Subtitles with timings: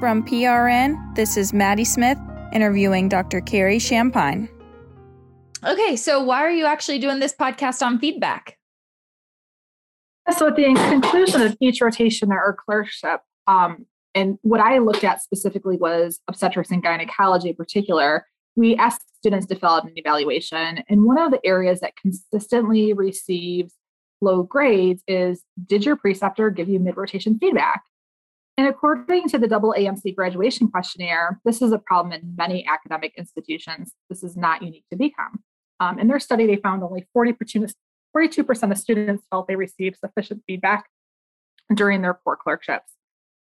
[0.00, 2.16] From PRN, this is Maddie Smith
[2.54, 3.42] interviewing Dr.
[3.42, 4.48] Carrie Champagne.
[5.62, 8.56] Okay, so why are you actually doing this podcast on feedback?
[10.34, 13.84] So, at the conclusion of each rotation or clerkship, um,
[14.14, 18.24] and what I looked at specifically was obstetrics and gynecology in particular,
[18.56, 20.82] we asked students to fill out an evaluation.
[20.88, 23.74] And one of the areas that consistently receives
[24.22, 27.82] low grades is Did your preceptor give you mid rotation feedback?
[28.60, 33.94] And according to the AAMC graduation questionnaire, this is a problem in many academic institutions.
[34.10, 35.38] This is not unique to VCOM.
[35.80, 37.64] Um, in their study, they found only 42%
[38.14, 40.90] of students felt they received sufficient feedback
[41.74, 42.92] during their core clerkships.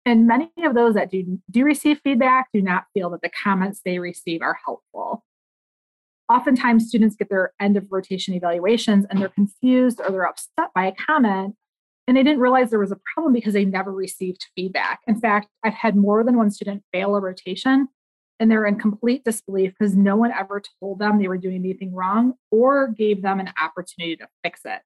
[0.05, 3.79] And many of those that do, do receive feedback do not feel that the comments
[3.85, 5.23] they receive are helpful.
[6.27, 10.85] Oftentimes, students get their end of rotation evaluations and they're confused or they're upset by
[10.85, 11.55] a comment
[12.07, 15.01] and they didn't realize there was a problem because they never received feedback.
[15.07, 17.89] In fact, I've had more than one student fail a rotation
[18.39, 21.93] and they're in complete disbelief because no one ever told them they were doing anything
[21.93, 24.81] wrong or gave them an opportunity to fix it.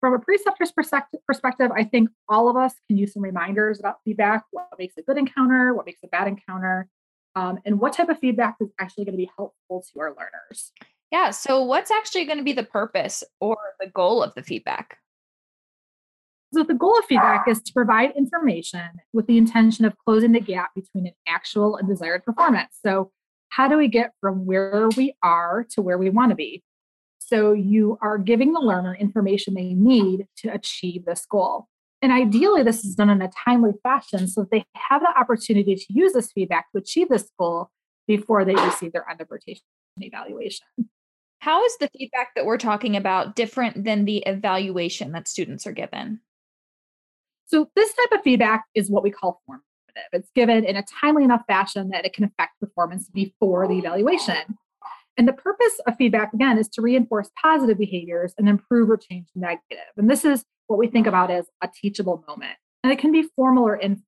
[0.00, 4.44] From a preceptor's perspective, I think all of us can use some reminders about feedback
[4.50, 6.88] what makes a good encounter, what makes a bad encounter,
[7.36, 10.72] um, and what type of feedback is actually going to be helpful to our learners.
[11.12, 11.30] Yeah.
[11.30, 14.98] So, what's actually going to be the purpose or the goal of the feedback?
[16.54, 18.82] So, the goal of feedback is to provide information
[19.14, 22.78] with the intention of closing the gap between an actual and desired performance.
[22.84, 23.10] So,
[23.48, 26.62] how do we get from where we are to where we want to be?
[27.18, 31.68] So, you are giving the learner information they need to achieve this goal.
[32.02, 35.76] And ideally, this is done in a timely fashion so that they have the opportunity
[35.76, 37.70] to use this feedback to achieve this goal
[38.06, 39.62] before they receive their end of rotation
[39.98, 40.66] evaluation.
[41.38, 45.72] How is the feedback that we're talking about different than the evaluation that students are
[45.72, 46.20] given?
[47.52, 49.64] So, this type of feedback is what we call formative.
[50.14, 54.56] It's given in a timely enough fashion that it can affect performance before the evaluation.
[55.18, 59.26] And the purpose of feedback, again, is to reinforce positive behaviors and improve or change
[59.34, 59.84] negative.
[59.98, 62.56] And this is what we think about as a teachable moment.
[62.82, 64.06] And it can be formal or informal.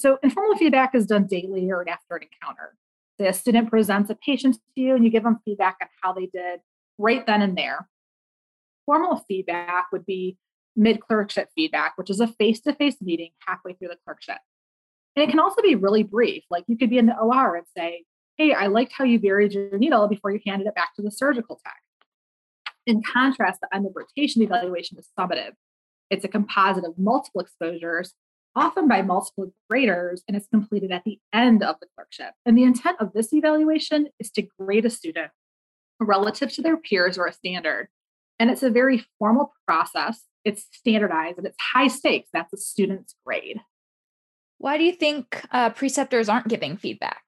[0.00, 2.76] So, informal feedback is done daily or after an encounter.
[3.20, 6.14] Say a student presents a patient to you and you give them feedback on how
[6.14, 6.62] they did
[6.98, 7.88] right then and there.
[8.86, 10.36] Formal feedback would be
[10.80, 14.38] mid clerkship feedback, which is a face to face meeting halfway through the clerkship.
[15.14, 16.42] And it can also be really brief.
[16.50, 18.04] Like you could be in the OR and say,
[18.38, 21.10] Hey, I liked how you buried your needle before you handed it back to the
[21.10, 21.76] surgical tech.
[22.86, 25.52] In contrast, the end of rotation evaluation is summative.
[26.08, 28.14] It's a composite of multiple exposures,
[28.56, 32.32] often by multiple graders, and it's completed at the end of the clerkship.
[32.46, 35.30] And the intent of this evaluation is to grade a student
[36.00, 37.88] relative to their peers or a standard.
[38.40, 42.28] And it's a very formal process it's standardized and it's high stakes.
[42.32, 43.60] That's a student's grade.
[44.58, 47.22] Why do you think uh, preceptors aren't giving feedback?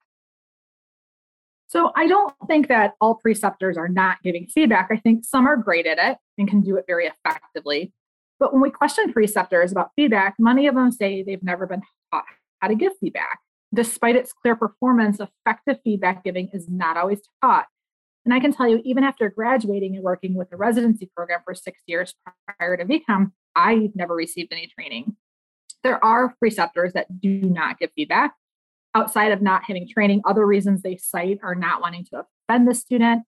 [1.68, 4.88] So I don't think that all preceptors are not giving feedback.
[4.92, 7.92] I think some are great at it and can do it very effectively.
[8.38, 12.24] But when we question preceptors about feedback, many of them say they've never been taught
[12.60, 13.38] how to give feedback.
[13.74, 17.66] Despite its clear performance, effective feedback giving is not always taught.
[18.24, 21.54] And I can tell you, even after graduating and working with a residency program for
[21.54, 22.14] six years
[22.58, 25.16] prior to VCOM, I never received any training.
[25.82, 28.34] There are preceptors that do not give feedback.
[28.94, 32.74] Outside of not having training, other reasons they cite are not wanting to offend the
[32.74, 33.22] student,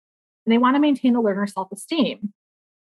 [0.44, 2.32] and they want to maintain the learner's self esteem.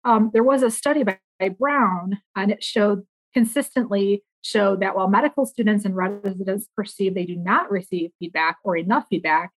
[0.04, 5.08] Um, there was a study by, by Brown, and it showed consistently showed that while
[5.08, 9.50] medical students and residents perceive they do not receive feedback or enough feedback,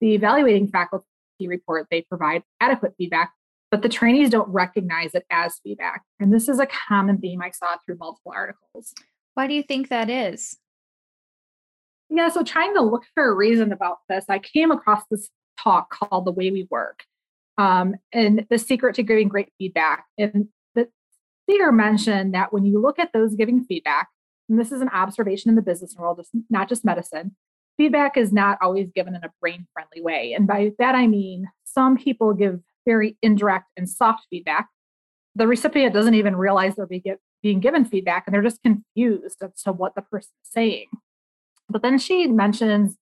[0.00, 1.06] the evaluating faculty
[1.40, 3.32] report, they provide adequate feedback,
[3.70, 6.02] but the trainees don't recognize it as feedback.
[6.18, 8.94] And this is a common theme I saw through multiple articles.
[9.34, 10.56] Why do you think that is?
[12.08, 15.28] Yeah, so trying to look for a reason about this, I came across this
[15.62, 17.04] talk called The Way We Work
[17.58, 20.04] um, and the secret to giving great feedback.
[20.16, 20.88] And the
[21.44, 24.08] speaker mentioned that when you look at those giving feedback,
[24.48, 27.34] and this is an observation in the business world, not just medicine,
[27.76, 30.32] feedback is not always given in a brain friendly way.
[30.32, 34.68] And by that, I mean some people give very indirect and soft feedback.
[35.34, 36.88] The recipient doesn't even realize they're
[37.42, 40.86] being given feedback and they're just confused as to what the person's saying.
[41.68, 42.96] But then she mentions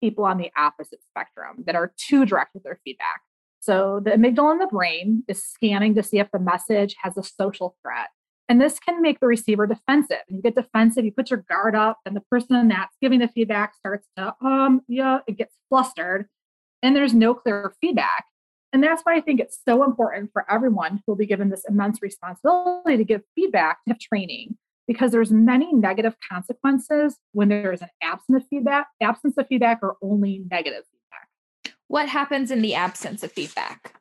[0.00, 3.20] people on the opposite spectrum that are too direct with their feedback.
[3.60, 7.22] So the amygdala in the brain is scanning to see if the message has a
[7.22, 8.08] social threat.
[8.48, 10.18] And this can make the receiver defensive.
[10.28, 13.28] And you get defensive, you put your guard up, and the person that's giving the
[13.28, 16.26] feedback starts to, um, yeah, it gets flustered,
[16.82, 18.24] and there's no clear feedback.
[18.72, 21.64] And that's why I think it's so important for everyone who will be given this
[21.68, 24.56] immense responsibility to give feedback to have training.
[24.86, 29.80] because there's many negative consequences when there is an absence of feedback, absence of feedback
[29.82, 31.76] or only negative feedback.
[31.88, 34.00] What happens in the absence of feedback?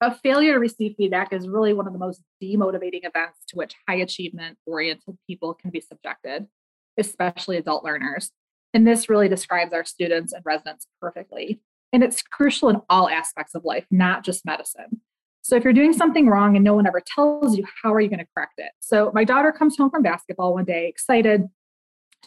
[0.00, 3.74] A failure to receive feedback is really one of the most demotivating events to which
[3.88, 6.46] high achievement oriented people can be subjected,
[6.96, 8.30] especially adult learners.
[8.72, 11.60] And this really describes our students and residents perfectly.
[11.92, 15.00] And it's crucial in all aspects of life, not just medicine.
[15.42, 18.08] So if you're doing something wrong and no one ever tells you, how are you
[18.08, 18.70] going to correct it?
[18.80, 21.46] So my daughter comes home from basketball one day, excited.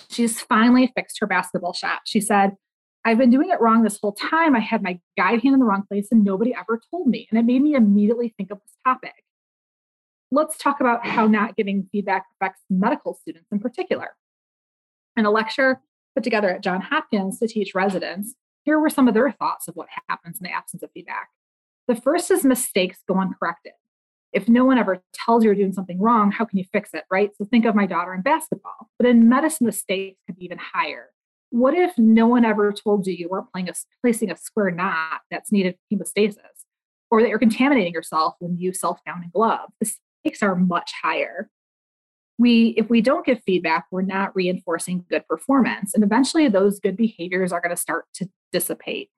[0.10, 2.00] She's finally fixed her basketball shot.
[2.06, 2.56] She said,
[3.03, 4.56] I've been doing it wrong this whole time.
[4.56, 7.27] I had my guide hand in the wrong place and nobody ever told me.
[7.31, 9.13] And it made me immediately think of this topic.
[10.31, 14.09] Let's talk about how not giving feedback affects medical students in particular.
[15.18, 15.81] In a lecture
[16.15, 19.75] put together at Johns Hopkins to teach residents, here were some of their thoughts of
[19.75, 21.30] what happens in the absence of feedback.
[21.88, 23.74] The first is mistakes go uncorrected.
[24.31, 27.03] If no one ever tells you you're doing something wrong, how can you fix it,
[27.12, 27.31] right?
[27.38, 28.89] So think of my daughter in basketball.
[28.98, 31.07] But in medicine, the stakes could be even higher.
[31.51, 35.21] What if no one ever told you you weren't playing a, placing a square knot
[35.30, 36.38] that's needed for hemostasis,
[37.12, 39.69] or that you're contaminating yourself when you self-gown and glove?
[39.80, 39.94] The
[40.24, 41.50] stakes are much higher.
[42.39, 46.98] We, if we don't give feedback, we're not reinforcing good performance, and eventually those good
[46.98, 49.09] behaviors are going to start to dissipate.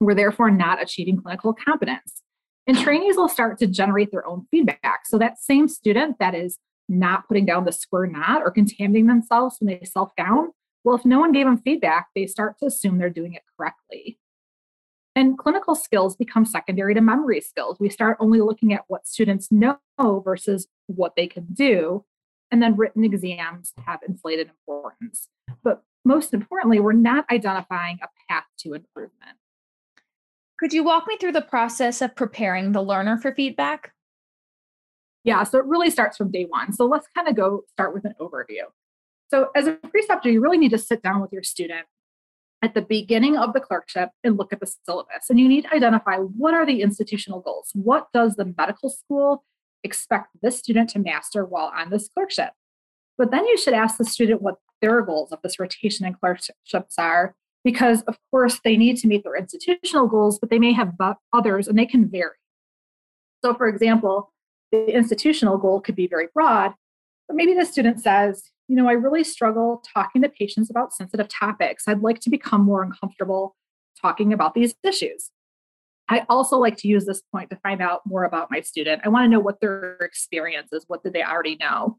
[0.00, 2.22] We're therefore not achieving clinical competence.
[2.66, 5.06] And trainees will start to generate their own feedback.
[5.06, 9.56] So that same student that is not putting down the square knot or contaminating themselves
[9.60, 10.50] when they self gown,
[10.84, 14.18] well, if no one gave them feedback, they start to assume they're doing it correctly.
[15.16, 17.78] And clinical skills become secondary to memory skills.
[17.80, 22.04] We start only looking at what students know versus what they can do.
[22.50, 25.28] And then written exams have inflated importance.
[25.62, 29.38] But most importantly, we're not identifying a path to improvement.
[30.58, 33.92] Could you walk me through the process of preparing the learner for feedback?
[35.22, 36.72] Yeah, so it really starts from day one.
[36.72, 38.64] So let's kind of go start with an overview.
[39.34, 41.86] So, as a preceptor, you really need to sit down with your student
[42.62, 45.28] at the beginning of the clerkship and look at the syllabus.
[45.28, 47.70] And you need to identify what are the institutional goals?
[47.74, 49.42] What does the medical school
[49.82, 52.50] expect this student to master while on this clerkship?
[53.18, 56.94] But then you should ask the student what their goals of this rotation and clerkships
[56.96, 57.34] are
[57.64, 60.94] because of course they need to meet their institutional goals, but they may have
[61.32, 62.36] others and they can vary.
[63.44, 64.32] So for example,
[64.70, 66.74] the institutional goal could be very broad,
[67.26, 71.28] but maybe the student says, you know, I really struggle talking to patients about sensitive
[71.28, 71.84] topics.
[71.86, 73.56] I'd like to become more uncomfortable
[74.00, 75.30] talking about these issues.
[76.08, 79.02] I also like to use this point to find out more about my student.
[79.04, 80.84] I want to know what their experience is.
[80.86, 81.98] What did they already know?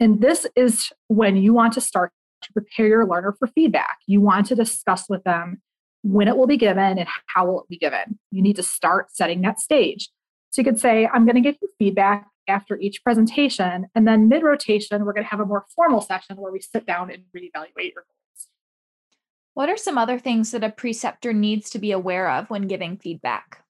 [0.00, 2.12] And this is when you want to start
[2.42, 3.98] to prepare your learner for feedback.
[4.06, 5.60] You want to discuss with them
[6.02, 8.18] when it will be given and how will it be given.
[8.30, 10.10] You need to start setting that stage.
[10.50, 13.86] So you could say, I'm going to give you feedback after each presentation.
[13.94, 16.86] And then mid rotation, we're going to have a more formal session where we sit
[16.86, 18.48] down and reevaluate your goals.
[19.54, 22.96] What are some other things that a preceptor needs to be aware of when giving
[22.96, 23.64] feedback?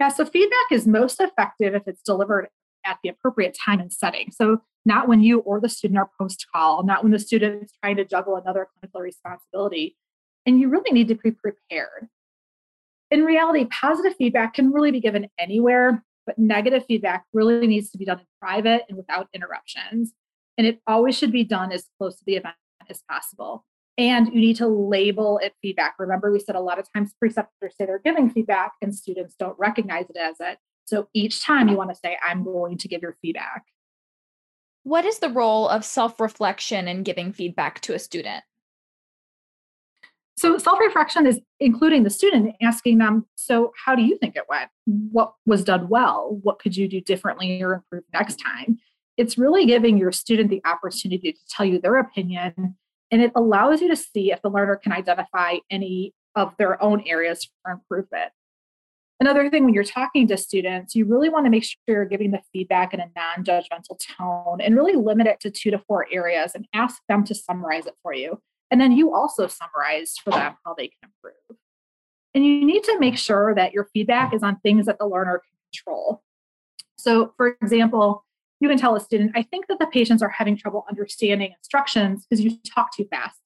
[0.00, 2.48] Yeah, so feedback is most effective if it's delivered
[2.84, 4.30] at the appropriate time and setting.
[4.32, 7.72] So not when you or the student are post call, not when the student is
[7.82, 9.96] trying to juggle another clinical responsibility.
[10.44, 12.08] And you really need to be prepared.
[13.10, 17.98] In reality, positive feedback can really be given anywhere, but negative feedback really needs to
[17.98, 20.12] be done in private and without interruptions.
[20.58, 22.54] And it always should be done as close to the event
[22.88, 23.64] as possible.
[23.98, 25.94] And you need to label it feedback.
[25.98, 29.58] Remember, we said a lot of times preceptors say they're giving feedback and students don't
[29.58, 30.58] recognize it as it.
[30.84, 33.64] So each time you want to say, I'm going to give your feedback.
[34.84, 38.42] What is the role of self reflection in giving feedback to a student?
[40.36, 44.44] So, self reflection is including the student asking them, So, how do you think it
[44.48, 44.70] went?
[44.86, 46.38] What was done well?
[46.42, 48.78] What could you do differently or improve next time?
[49.16, 52.76] It's really giving your student the opportunity to tell you their opinion,
[53.10, 57.02] and it allows you to see if the learner can identify any of their own
[57.06, 58.32] areas for improvement.
[59.20, 62.32] Another thing when you're talking to students, you really want to make sure you're giving
[62.32, 66.08] the feedback in a non judgmental tone and really limit it to two to four
[66.10, 68.40] areas and ask them to summarize it for you.
[68.72, 71.58] And then you also summarize for them how they can improve.
[72.34, 75.42] And you need to make sure that your feedback is on things that the learner
[75.44, 76.22] can control.
[76.96, 78.24] So, for example,
[78.60, 82.24] you can tell a student, I think that the patients are having trouble understanding instructions
[82.24, 83.38] because you talk too fast.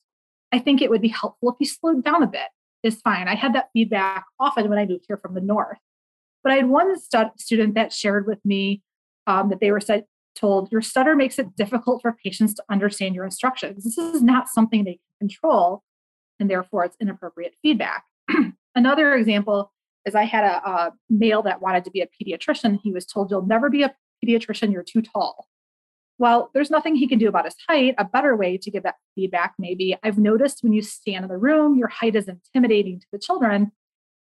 [0.53, 2.49] I think it would be helpful if you slowed down a bit
[2.85, 3.27] is fine.
[3.27, 5.79] I had that feedback often when I moved here from the north.
[6.45, 6.95] But I had one
[7.37, 8.83] student that shared with me
[9.27, 10.05] um, that they were said,
[10.37, 13.85] told, Your stutter makes it difficult for patients to understand your instructions.
[13.85, 15.83] This is not something they can control,
[16.39, 18.05] and therefore it's inappropriate feedback.
[18.75, 19.73] Another example
[20.05, 22.79] is I had a, a male that wanted to be a pediatrician.
[22.83, 25.49] He was told, You'll never be a pediatrician, you're too tall.
[26.19, 27.95] well, there's nothing he can do about his height.
[27.99, 31.37] A better way to give that feedback, maybe I've noticed when you stand in the
[31.37, 33.73] room, your height is intimidating to the children.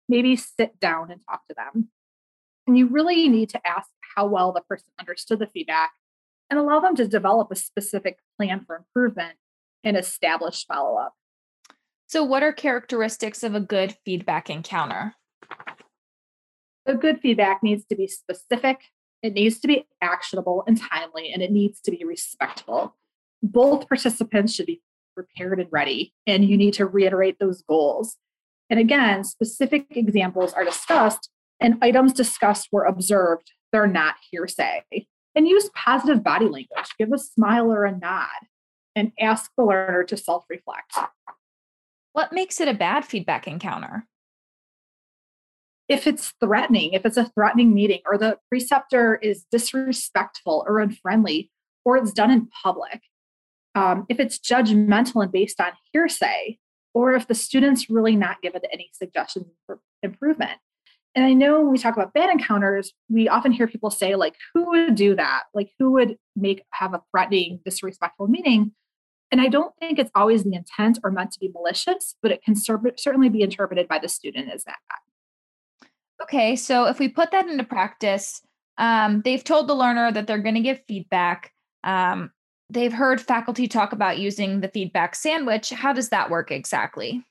[0.09, 1.89] Maybe sit down and talk to them.
[2.67, 5.91] And you really need to ask how well the person understood the feedback
[6.51, 9.37] and allow them to develop a specific plan for improvement
[9.85, 11.15] and establish follow up.
[12.07, 15.15] So, what are characteristics of a good feedback encounter?
[16.87, 18.81] A good feedback needs to be specific,
[19.23, 22.97] it needs to be actionable and timely, and it needs to be respectful.
[23.43, 24.83] Both participants should be
[25.15, 28.17] prepared and ready, and you need to reiterate those goals.
[28.71, 31.31] And again, specific examples are discussed,
[31.61, 33.53] and items discussed were observed.
[33.73, 34.83] They're not hearsay.
[35.41, 36.95] And use positive body language.
[36.99, 38.29] Give a smile or a nod,
[38.95, 40.95] and ask the learner to self reflect.
[42.13, 44.07] What makes it a bad feedback encounter?
[45.89, 51.51] If it's threatening, if it's a threatening meeting, or the preceptor is disrespectful or unfriendly,
[51.87, 53.01] or it's done in public,
[53.75, 56.59] um, if it's judgmental and based on hearsay,
[56.93, 60.59] or if the student's really not given any suggestions for improvement.
[61.15, 64.37] And I know when we talk about bad encounters, we often hear people say, like,
[64.55, 65.45] who would do that?
[65.55, 68.73] Like, who would make have a threatening, disrespectful meeting?
[69.33, 72.43] And I don't think it's always the intent or meant to be malicious, but it
[72.43, 74.79] can certainly be interpreted by the student as that.
[76.23, 78.43] Okay, so if we put that into practice,
[78.79, 81.53] um, they've told the learner that they're going to give feedback.
[81.85, 82.31] Um,
[82.69, 85.71] they've heard faculty talk about using the feedback sandwich.
[85.71, 87.25] How does that work exactly?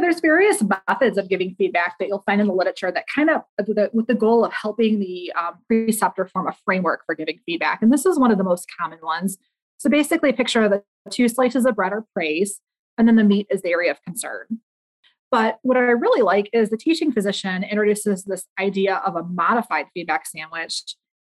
[0.00, 3.42] There's various methods of giving feedback that you'll find in the literature that kind of
[3.92, 7.82] with the goal of helping the um, preceptor form a framework for giving feedback.
[7.82, 9.38] And this is one of the most common ones.
[9.78, 12.60] So basically, picture the two slices of bread are praise,
[12.96, 14.60] and then the meat is the area of concern.
[15.30, 19.86] But what I really like is the teaching physician introduces this idea of a modified
[19.92, 20.82] feedback sandwich.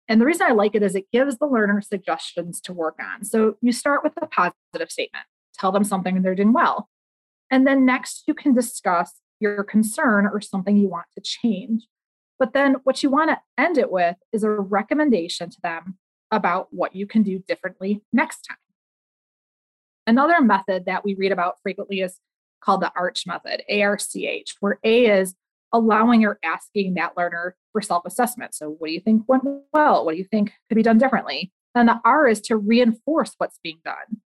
[0.09, 3.25] And the reason I like it is it gives the learner suggestions to work on.
[3.25, 5.25] So you start with a positive statement,
[5.59, 6.89] tell them something they're doing well.
[7.51, 11.87] And then next, you can discuss your concern or something you want to change.
[12.39, 15.99] But then what you want to end it with is a recommendation to them
[16.31, 18.59] about what you can do differently next time.
[20.07, 22.19] Another method that we read about frequently is
[22.61, 25.35] called the ARCH method, ARCH, where A is
[25.73, 28.55] allowing or asking that learner for self assessment.
[28.55, 30.05] So, what do you think went well?
[30.05, 31.53] What do you think could be done differently?
[31.75, 34.21] And the R is to reinforce what's being done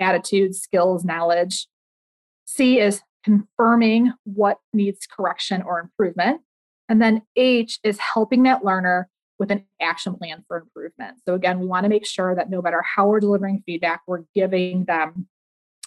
[0.00, 1.68] attitudes, skills, knowledge.
[2.44, 6.40] C is confirming what needs correction or improvement.
[6.88, 9.08] And then H is helping that learner
[9.38, 11.18] with an action plan for improvement.
[11.26, 14.24] So, again, we want to make sure that no matter how we're delivering feedback, we're
[14.34, 15.28] giving them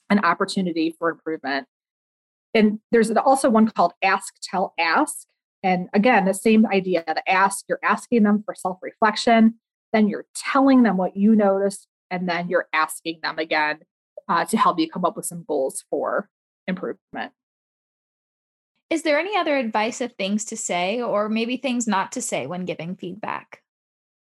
[0.10, 1.68] an opportunity for improvement.
[2.54, 5.28] And there's also one called Ask, Tell, Ask.
[5.64, 9.56] And again, the same idea the ask, you're asking them for self reflection,
[9.94, 13.80] then you're telling them what you noticed, and then you're asking them again
[14.28, 16.30] uh, to help you come up with some goals for
[16.68, 17.32] improvement.
[18.90, 22.46] Is there any other advice of things to say or maybe things not to say
[22.46, 23.62] when giving feedback?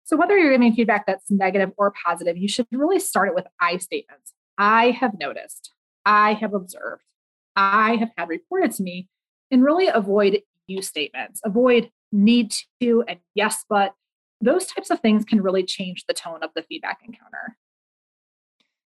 [0.05, 3.47] So, whether you're giving feedback that's negative or positive, you should really start it with
[3.61, 4.35] I statements.
[4.59, 5.73] I have noticed,
[6.05, 7.03] I have observed,
[7.57, 9.09] I have had reported to me,
[9.51, 11.41] and really avoid you statements.
[11.45, 13.95] Avoid need to and yes, but
[14.41, 17.57] those types of things can really change the tone of the feedback encounter.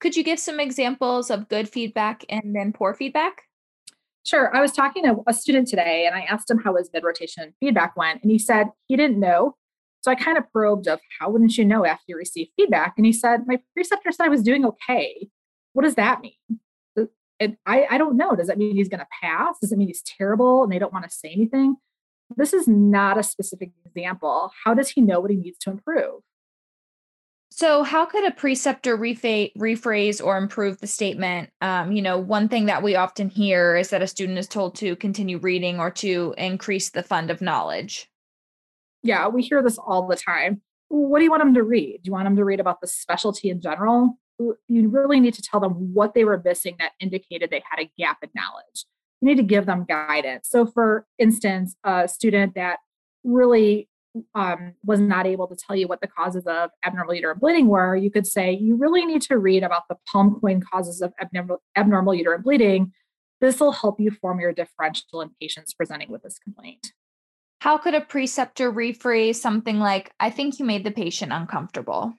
[0.04, 3.44] Could you give some examples of good feedback and then poor feedback?
[4.26, 4.54] Sure.
[4.54, 7.54] I was talking to a student today and I asked him how his mid rotation
[7.62, 8.22] feedback went.
[8.22, 9.56] And he said he didn't know.
[10.02, 12.96] So I kind of probed of how wouldn't you know after you receive feedback?
[12.98, 15.30] And he said, my preceptor said I was doing okay.
[15.72, 16.60] What does that mean?
[17.00, 17.06] Uh,
[17.40, 18.36] and I, I don't know.
[18.36, 19.56] Does that mean he's going to pass?
[19.62, 21.78] Does it mean he's terrible and they don't want to say anything?
[22.36, 24.52] This is not a specific example.
[24.66, 26.24] How does he know what he needs to improve?
[27.56, 31.52] So, how could a preceptor rephrase or improve the statement?
[31.62, 34.74] Um, you know, one thing that we often hear is that a student is told
[34.78, 38.10] to continue reading or to increase the fund of knowledge.
[39.04, 40.64] Yeah, we hear this all the time.
[40.88, 42.00] What do you want them to read?
[42.02, 44.18] Do you want them to read about the specialty in general?
[44.68, 47.92] You really need to tell them what they were missing that indicated they had a
[48.00, 48.86] gap in knowledge.
[49.22, 50.50] You need to give them guidance.
[50.50, 52.80] So, for instance, a student that
[53.24, 53.90] really
[54.36, 57.96] um, was not able to tell you what the causes of abnormal uterine bleeding were,
[57.96, 62.14] you could say you really need to read about the PALM-COEIN causes of abnormal, abnormal
[62.14, 62.92] uterine bleeding.
[63.42, 66.94] This will help you form your differential in patients presenting with this complaint.
[67.60, 72.14] How could a preceptor rephrase something like, I think you made the patient uncomfortable?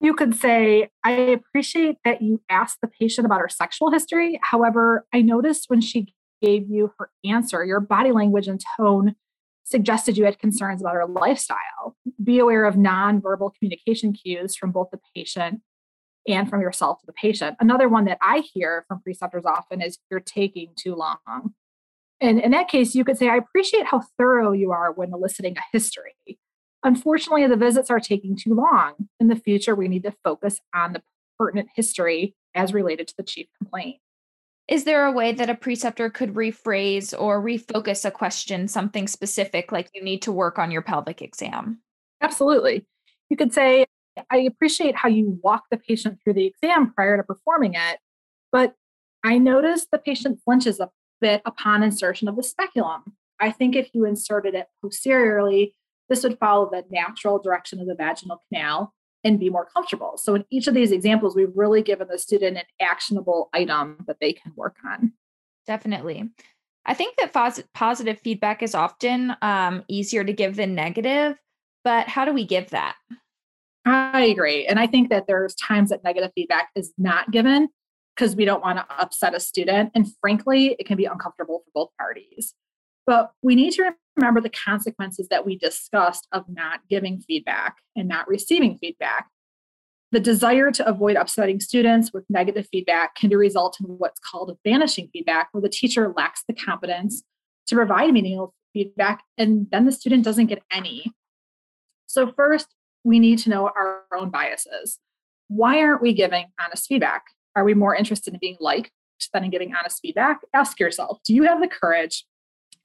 [0.00, 4.38] You could say, I appreciate that you asked the patient about her sexual history.
[4.42, 9.14] However, I noticed when she gave you her answer, your body language and tone
[9.66, 11.96] suggested you had concerns about her lifestyle.
[12.22, 15.60] Be aware of nonverbal communication cues from both the patient
[16.28, 17.56] and from yourself to the patient.
[17.60, 21.54] Another one that I hear from preceptors often is you're taking too long.
[22.20, 25.56] And in that case, you could say, I appreciate how thorough you are when eliciting
[25.56, 26.14] a history.
[26.82, 29.08] Unfortunately, the visits are taking too long.
[29.18, 31.02] In the future, we need to focus on the
[31.38, 33.96] pertinent history as related to the chief complaint.
[34.68, 39.70] Is there a way that a preceptor could rephrase or refocus a question, something specific,
[39.70, 41.80] like you need to work on your pelvic exam?
[42.20, 42.84] Absolutely.
[43.30, 43.86] You could say,
[44.30, 47.98] I appreciate how you walk the patient through the exam prior to performing it,
[48.50, 48.74] but
[49.22, 53.14] I noticed the patient flinches a bit upon insertion of the speculum.
[53.38, 55.74] I think if you inserted it posteriorly,
[56.08, 58.94] this would follow the natural direction of the vaginal canal
[59.26, 60.16] and be more comfortable.
[60.16, 64.18] So in each of these examples, we've really given the student an actionable item that
[64.20, 65.12] they can work on.
[65.66, 66.30] Definitely.
[66.86, 71.36] I think that pos- positive feedback is often um, easier to give than negative,
[71.82, 72.94] but how do we give that?
[73.84, 74.66] I agree.
[74.66, 77.68] And I think that there's times that negative feedback is not given
[78.14, 79.90] because we don't want to upset a student.
[79.94, 82.54] And frankly, it can be uncomfortable for both parties.
[83.06, 88.08] But we need to remember the consequences that we discussed of not giving feedback and
[88.08, 89.28] not receiving feedback.
[90.12, 95.10] The desire to avoid upsetting students with negative feedback can result in what's called vanishing
[95.12, 97.22] feedback, where the teacher lacks the competence
[97.66, 101.12] to provide meaningful feedback, and then the student doesn't get any.
[102.06, 102.68] So, first,
[103.04, 105.00] we need to know our own biases.
[105.48, 107.24] Why aren't we giving honest feedback?
[107.54, 108.92] Are we more interested in being liked
[109.32, 110.40] than in giving honest feedback?
[110.54, 112.24] Ask yourself do you have the courage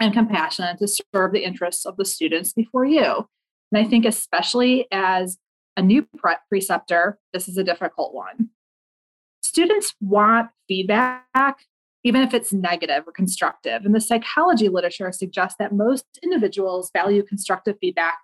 [0.01, 3.27] and compassion to serve the interests of the students before you?
[3.71, 5.37] And I think, especially as
[5.77, 8.49] a new pre- preceptor, this is a difficult one.
[9.43, 11.65] Students want feedback,
[12.03, 13.85] even if it's negative or constructive.
[13.85, 18.17] And the psychology literature suggests that most individuals value constructive feedback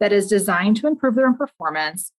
[0.00, 2.12] that is designed to improve their performance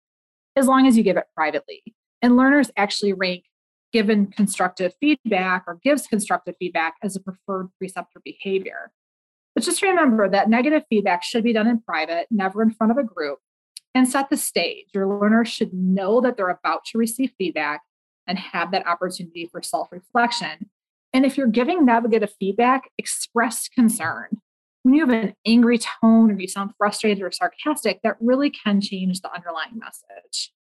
[0.55, 1.83] as long as you give it privately.
[2.21, 3.45] And learners actually rank
[3.91, 8.91] given constructive feedback or gives constructive feedback as a preferred preceptor behavior.
[9.61, 12.97] But just remember that negative feedback should be done in private, never in front of
[12.97, 13.37] a group,
[13.93, 14.87] and set the stage.
[14.91, 17.81] Your learners should know that they're about to receive feedback
[18.25, 20.71] and have that opportunity for self reflection.
[21.13, 24.41] And if you're giving negative feedback, express concern
[24.81, 28.81] when you have an angry tone or you sound frustrated or sarcastic, that really can
[28.81, 30.51] change the underlying message.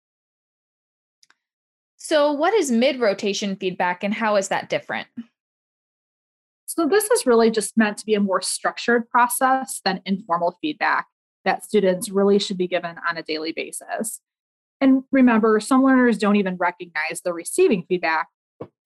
[1.96, 5.08] So, what is mid rotation feedback and how is that different?
[6.78, 11.06] So, this is really just meant to be a more structured process than informal feedback
[11.44, 14.20] that students really should be given on a daily basis.
[14.80, 18.28] And remember, some learners don't even recognize the receiving feedback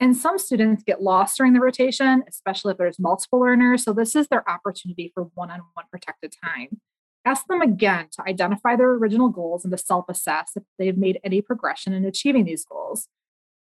[0.01, 3.85] and some students get lost during the rotation, especially if there's multiple learners.
[3.85, 6.81] So this is their opportunity for one on one protected time.
[7.27, 11.21] Ask them again to identify their original goals and to self assess if they've made
[11.23, 13.09] any progression in achieving these goals.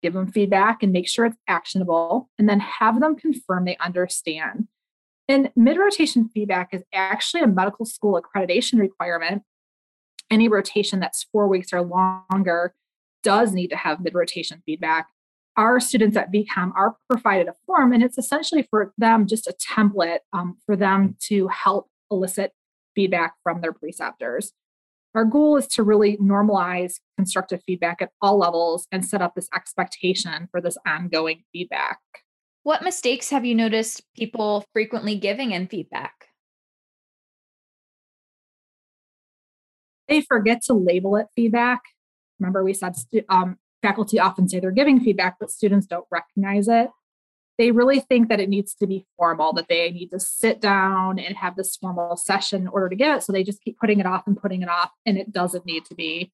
[0.03, 4.69] Give them feedback and make sure it's actionable, and then have them confirm they understand.
[5.29, 9.43] And mid rotation feedback is actually a medical school accreditation requirement.
[10.31, 12.75] Any rotation that's four weeks or longer
[13.23, 15.09] does need to have mid rotation feedback
[15.59, 19.55] our students at VCOM are provided a form, and it's essentially for them just a
[19.55, 22.53] template um, for them to help elicit
[22.95, 24.53] feedback from their preceptors.
[25.14, 29.49] Our goal is to really normalize constructive feedback at all levels and set up this
[29.55, 31.99] expectation for this ongoing feedback.
[32.62, 36.27] What mistakes have you noticed people frequently giving in feedback?
[40.09, 41.81] They forget to label it feedback.
[42.38, 42.94] Remember, we said
[43.29, 46.90] um, faculty often say they're giving feedback, but students don't recognize it.
[47.59, 51.18] They really think that it needs to be formal, that they need to sit down
[51.18, 53.23] and have this formal session in order to get it.
[53.25, 55.85] So they just keep putting it off and putting it off, and it doesn't need
[55.87, 56.33] to be.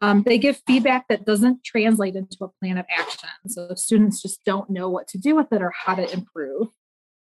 [0.00, 3.28] Um, they give feedback that doesn't translate into a plan of action.
[3.46, 6.68] So students just don't know what to do with it or how to improve.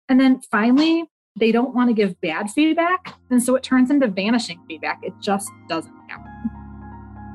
[0.07, 1.05] And then finally,
[1.36, 3.15] they don't want to give bad feedback.
[3.29, 4.99] And so it turns into vanishing feedback.
[5.01, 6.31] It just doesn't happen.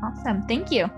[0.05, 0.43] Awesome.
[0.47, 0.89] Thank you.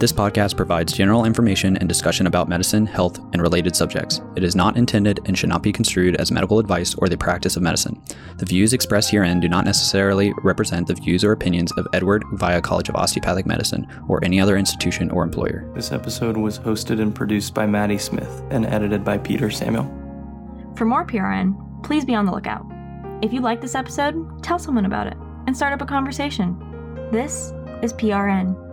[0.00, 4.20] This podcast provides general information and discussion about medicine, health, and related subjects.
[4.36, 7.56] It is not intended and should not be construed as medical advice or the practice
[7.56, 8.00] of medicine.
[8.36, 12.62] The views expressed herein do not necessarily represent the views or opinions of Edward Via
[12.62, 15.68] College of Osteopathic Medicine or any other institution or employer.
[15.74, 19.92] This episode was hosted and produced by Maddie Smith and edited by Peter Samuel.
[20.76, 22.64] For more PRN, please be on the lookout.
[23.20, 25.16] If you like this episode, tell someone about it
[25.48, 26.56] and start up a conversation.
[27.10, 28.67] This is PRN.